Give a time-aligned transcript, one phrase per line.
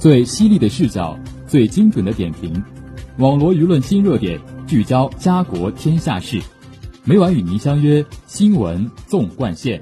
[0.00, 1.14] 最犀利的视角，
[1.46, 2.64] 最精准的点评，
[3.18, 6.40] 网罗舆论新热点，聚焦家国天下事。
[7.04, 9.78] 每晚与您相约《新闻纵贯线》。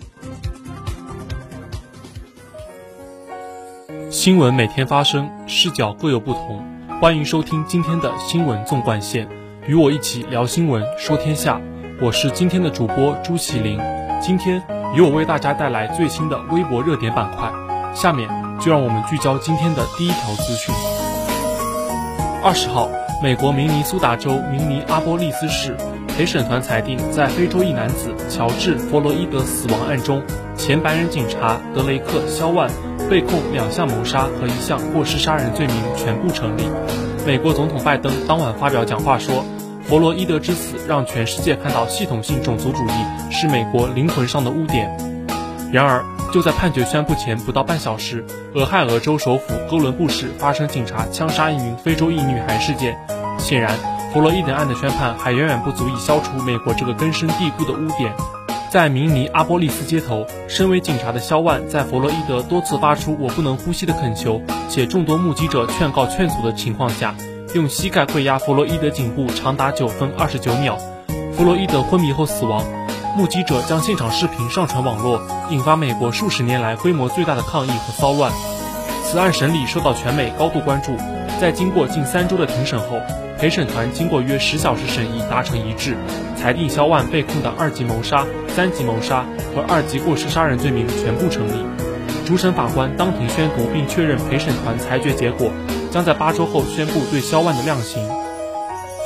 [4.11, 6.65] 新闻每天发生，视角各有不同。
[7.01, 9.25] 欢迎收听今天的《新闻纵贯线》，
[9.69, 11.61] 与我一起聊新闻，说天下。
[12.03, 13.79] 我是今天的主播朱启林。
[14.21, 14.61] 今天
[14.97, 17.53] 由我为大家带来最新的微博热点板块。
[17.95, 18.29] 下面
[18.61, 20.75] 就让我们聚焦今天的第一条资讯。
[22.43, 22.89] 二十号，
[23.23, 25.77] 美国明尼苏达州明尼阿波利斯市
[26.09, 30.23] 陪审团裁定，在非洲裔男子乔治·弗洛伊德死亡案中，
[30.57, 32.71] 前白人警察德雷克·肖万
[33.11, 36.63] 被控两项谋杀和一项过失杀人罪名全部成立。
[37.27, 39.45] 美国总统拜登当晚发表讲话说
[39.85, 44.97] ：“弗洛伊德之死让全世界看到系统性种族主义是美国灵魂上的污点。”
[45.73, 52.97] 然而，就在判决宣布前不到半小时，俄亥俄州首府哥伦布市发生警察枪杀一名非洲裔女孩事件。
[53.39, 53.73] 显然，
[54.13, 58.13] 弗洛伊德案的宣判还远远不足以消除美国这个根深蒂固的污点。
[58.71, 67.15] 在明尼阿波利斯街头，身为警察的肖万在弗洛伊德多次发出“我不能呼吸”的恳求，且众多目击者劝告劝阻的情况下，
[67.55, 70.79] 用膝盖跪压弗洛伊德颈部长达九分二十九秒。
[71.33, 72.63] 弗洛伊德昏迷后死亡。
[73.17, 75.21] 目击者将现场视频上传网络，
[75.51, 78.31] 引发美国数十年来规模最大的抗议和骚乱。
[79.05, 80.97] 此案审理受到全美高度关注。
[81.41, 83.01] 在经过近三周的庭审后，
[83.39, 85.97] 陪审团经过约十小时审议达成一致，
[86.37, 91.65] 裁定肖万被控的二级谋杀、三级谋杀和二级过失杀人罪名全部成立。
[92.27, 95.51] 主审法官当庭宣读并确认陪审团裁决结果，
[95.91, 98.07] 将在八周后宣布对肖万的量刑。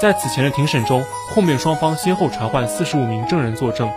[0.03, 3.89] 在此前的庭审中，控辩双方先后传唤四十五名证人作证，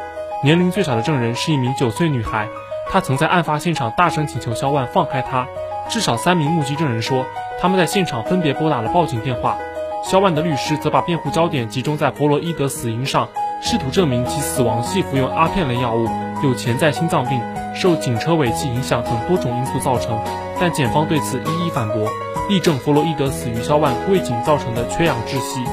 [0.44, 2.48] 年龄最小的证人是一名九岁女孩，
[2.92, 5.48] 她曾在案发现场大声请求肖万放开她。
[5.90, 7.26] 至少三名目击证人说，
[7.60, 9.58] 他们在现场分别拨打了报警电话。
[10.04, 13.28] 肖万的律师则把辩护焦点集中在弗洛伊德死因上，
[13.60, 16.08] 试图证明其死亡系服用阿片类药物，
[16.44, 17.42] 有潜在心脏病、
[17.74, 20.24] 受警车尾气影响等多种因素造成。
[20.60, 22.08] 但检方对此一一反驳，
[22.48, 25.66] 力证弗洛伊德死于肖万未警造成的缺氧窒息。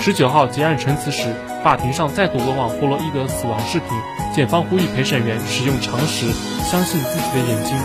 [0.00, 3.88] 十九号结案陈词时，法庭上再度播放弗洛伊德死亡视频。
[4.32, 6.30] 检方呼吁陪审员使用常识，
[6.62, 7.76] 相信自己的眼睛。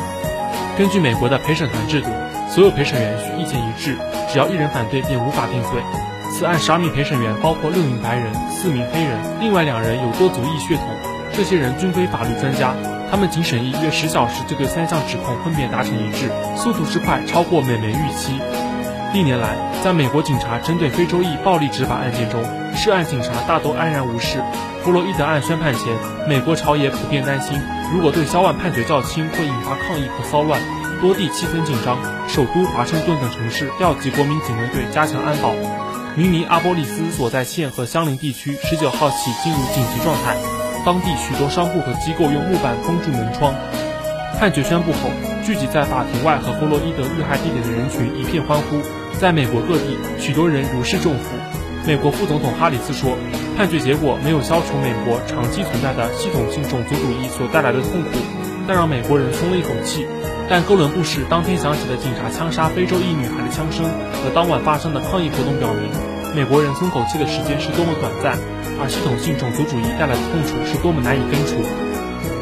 [0.77, 2.07] 根据美国的陪审团制度，
[2.49, 3.97] 所有陪审员需意见一致，
[4.31, 5.81] 只要一人反对便无法定罪。
[6.31, 10.85] 此案十二名陪审员包括六名白人、四名黑人，另外两人有多族裔血统。
[11.35, 12.73] 这些人均非法律专家，
[13.09, 18.39] 他们仅审议约十小时就对三项指控分别达成一致，速度之快超过美媒预期。
[19.13, 22.43] 历年来，在美国警察针对非洲裔暴力执法案件中，
[22.75, 24.41] 涉案警察大多安然无事。
[24.83, 25.85] 弗洛伊德案宣判前，
[26.27, 27.61] 美国朝野普遍担心，
[27.93, 30.59] 如果对肖万判决较轻，会引发抗议和骚乱，
[30.99, 31.95] 多地气氛紧张。
[32.27, 35.53] 首都华盛顿等城市调集国民警卫队加强安保。
[36.15, 40.35] 明尼阿波利斯所在县和相邻地区十九号起进入紧急状态，
[40.83, 43.53] 当地许多商铺和机构用木板封住门窗。
[44.39, 45.11] 判决宣布后，
[45.45, 48.81] 聚集在法庭外和弗洛伊德遇害地点的人群一片欢呼。
[49.23, 51.31] 在美国各地，许多人如释重负。
[51.87, 53.15] 美国副总统哈里斯说
[53.55, 58.19] ：“判决结果没有消除美国长期存在的系统性种族主义所带来的痛苦，
[58.67, 60.05] 但让美国人松了一口气。”
[60.51, 65.87] 但哥伦布市当天响起的警察枪杀非洲裔女孩的枪声和当晚发生的抗议活动表明，
[66.35, 68.37] 美国人松口气的时间是多么短暂，
[68.83, 71.63] 而系统性种族主义带来的痛楚是多么难以根除。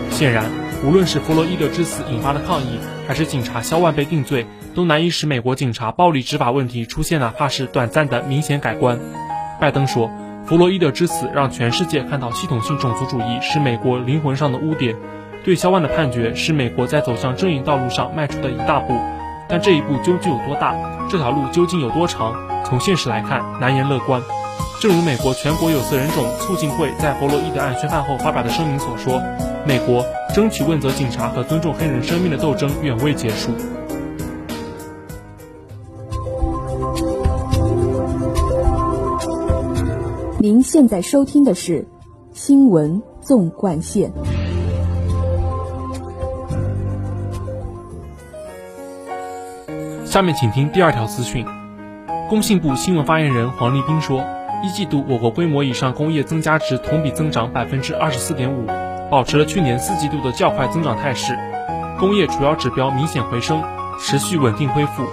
[0.09, 0.49] 显然，
[0.83, 4.45] 无论是弗洛伊德之死引发的抗议，还是警察肖万被定罪。
[4.73, 8.97] 都难以使美国警察暴力执法问题出现哪怕是短暂的明显改观。
[9.59, 10.09] 拜登说，
[10.45, 14.95] 弗洛伊德之死让全世界看到系统性种族主义是美国灵魂上的污点。
[15.43, 18.97] 对肖万的判决是美国在走向正义道路上迈出的一大步，
[19.49, 20.73] 但这一步究竟有多大？
[21.09, 22.33] 这条路究竟有多长？
[22.63, 24.21] 从现实来看，难言乐观。
[24.81, 29.21] 正如美国全国有色人种促进会在弗洛伊德案宣判后发表的声明所说，
[29.63, 33.51] 美国争取问责警察和尊重黑人生命的斗争远未结束。
[40.39, 41.83] 您现在收听的是
[42.33, 44.11] 《新闻纵贯线》。
[50.07, 51.45] 下面请听第二条资讯。
[52.27, 54.23] 工信部新闻发言人黄立斌说，
[54.63, 58.67] 一季度我国规模以上工业增加值同比增长百分之二十四点五，
[59.09, 61.37] 保持了去年四季度的较快增长态势，
[61.99, 63.63] 工业主要指标明显回升，
[63.99, 65.03] 持续稳定恢复。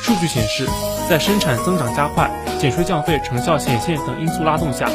[0.00, 0.66] 数据显示，
[1.08, 2.30] 在生产增长加快。
[2.58, 4.86] 减税降费成效显现等因素拉动下，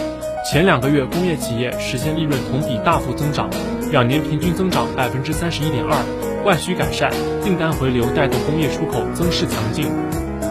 [0.45, 3.49] 前两个月工业企业实现利润同比大幅增长，
[3.91, 5.97] 两年平均增长百分之三十一点二，
[6.43, 7.11] 外需改善，
[7.43, 9.91] 订单回流带动工业出口增势强劲。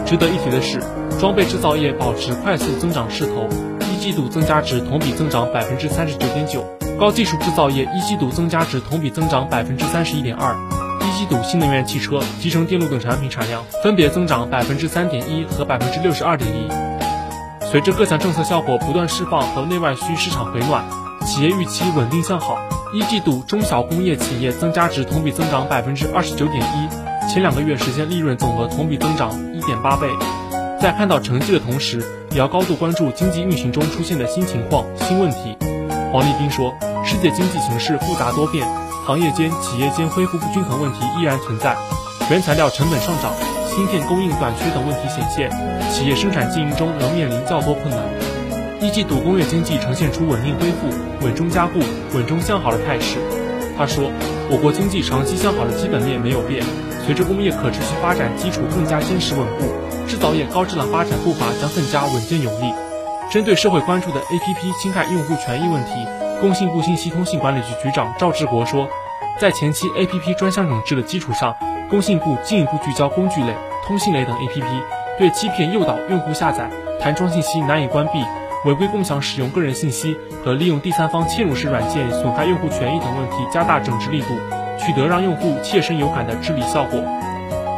[0.04, 0.80] 值得一提的是，
[1.24, 3.48] 装备制造业保持快速增长势头，
[3.90, 6.60] 一季度增加值同比增长百分之三十九点九；
[7.00, 10.54] 高技术制造业一季度增加值同比增长百分之三十一点二。
[11.00, 16.68] 一季度新能源汽车、集成电路等产品产量分别增长百分之三点一和百分之六十二点一。
[17.72, 20.84] 随着各项政策效果不断释放和内外需市场回暖，
[21.24, 22.58] 企业预期稳定向好。
[22.92, 30.08] 一季度中小工业企业增加值同比增长百分之二十九点一，前两个月实现利润总额同比增长一点八倍。
[30.84, 35.56] 在看到成绩的同时，也要高度关注经济运行中出现的新情况、新问题。
[36.12, 38.68] 黄立斌说：“世界经济形势复杂多变。”
[39.06, 41.74] 行业间、企业间恢复不均衡问题依然存在，
[42.28, 43.32] 原材料成本上涨、
[43.66, 45.50] 芯片供应短缺等问题显现，
[45.90, 48.04] 企业生产经营中仍面临较多困难。
[48.78, 51.78] 一季度工业经济呈现出稳定恢复、稳中加固、
[52.12, 53.16] 稳中向好的态势。
[53.78, 54.10] 他说，
[54.50, 56.62] 我国经济长期向好的基本面没有变，
[57.06, 59.72] 随着工业可持续发展基础更加坚实稳固，
[60.06, 62.72] 制造业高质量发展步伐将更加稳健有力。
[63.30, 66.06] 针对社会关注的 APP 侵害用户权益问题。
[66.40, 68.86] 工信部信息通信管理局局长赵志国说，
[69.40, 71.56] 在前期 APP 专项整治的基础上，
[71.88, 73.54] 工信部进一步聚焦工具类、
[73.86, 74.64] 通信类等 APP，
[75.18, 76.68] 对欺骗诱导用户下载、
[77.00, 78.22] 弹窗信息难以关闭、
[78.66, 80.14] 违规共享使用个人信息
[80.44, 84.28] 和利用第三方嵌入式软件损害用户权益等问题加大整治力度，
[84.78, 87.00] 取得让用户切身有感的治理效果。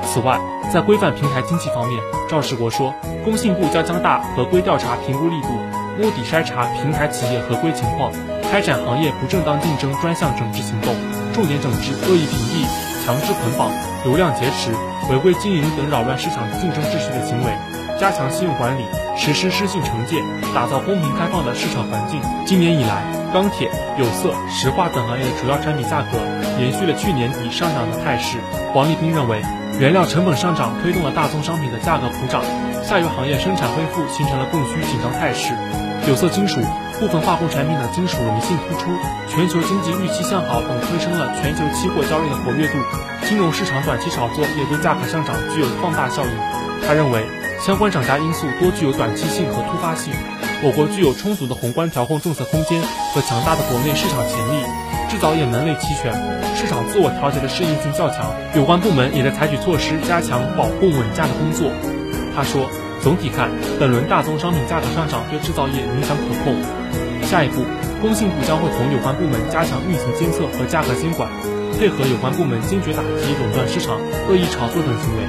[0.02, 0.40] 此外，
[0.76, 2.92] 在规范平台经济方面，赵世国说，
[3.24, 5.48] 工信部将加大合规调查评估力度，
[5.96, 8.12] 摸底筛查平台企业合规情况。
[8.52, 10.94] 开展行业不正当竞争专项整治行动，
[11.32, 12.68] 重点整治恶意屏蔽、
[13.06, 13.72] 强制捆绑、
[14.04, 14.70] 流量劫持、
[15.10, 17.56] 违规经营等扰乱市场竞争秩序的行为，
[17.98, 18.84] 加强信用管理，
[19.16, 20.20] 实施失信惩戒，
[20.54, 22.20] 打造公平开放的市场环境。
[22.44, 23.02] 今年以来，
[23.32, 26.18] 钢铁、有色、石化等行业的主要产品价格
[26.60, 28.36] 延续了去年底上涨的态势。
[28.74, 29.40] 王立斌认为，
[29.78, 32.42] 原料成本上涨推动了大宗商品的价格普涨，
[32.82, 35.52] 下游行业生产恢复形成了供需紧张态势。
[36.08, 36.60] 有色金属。
[36.96, 38.88] 部分化工产品的金属溶性突出，
[39.28, 42.78] 全球经济预期向好等推升了全球期货交易的活跃度，
[43.28, 46.30] 金融市场短期炒作也对价格上涨具有放大效应。
[46.88, 47.22] 他认为，
[47.60, 50.10] 相关涨价因素多具有短期性和突发性，
[50.64, 52.80] 我国具有充足的宏观调控政策空间
[53.12, 54.64] 和强大的国内市场潜力，
[55.16, 56.12] 制造业门类齐全，
[56.54, 61.72] 市场自我调节的适应性较强，有关部门也在采取措施加强保供稳价的工作。
[62.36, 62.68] 他说。
[63.02, 63.48] 总体看，
[63.78, 66.56] 本轮大宗商品价格上涨对制造业影响可控。
[67.22, 67.62] 下一步，
[68.02, 71.30] 工信部将会同有关部门加强运行监测和价格监管，
[71.78, 73.94] 配合有关部门坚决打击垄断市场、
[74.26, 75.22] 恶意炒作等行为，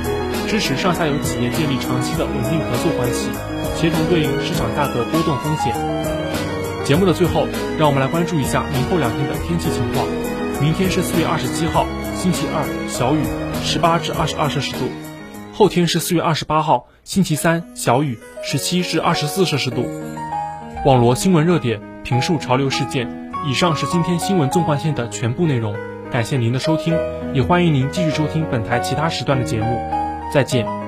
[0.50, 3.30] 支持上下游企业建立长期的稳定合作关系，
[3.76, 6.17] 协同对应市场价格波动风险。
[6.88, 7.46] 节目的最后，
[7.78, 10.08] 让我们来关注一下明后两天的天气情况。
[10.62, 11.86] 明天是四月二十七号，
[12.16, 13.20] 星期二，小雨，
[13.62, 14.88] 十八至二十二摄氏度。
[15.52, 19.86] 后天是四月二十八号，星期三，小雨，十七至二十四摄氏度。
[20.86, 23.06] 网罗新闻热点，评述潮流事件。
[23.46, 25.76] 以上是今天新闻纵贯线的全部内容，
[26.10, 26.98] 感谢您的收听，
[27.34, 29.78] 也欢迎您继续收听本台其他时段的节目。
[30.34, 30.87] 再见。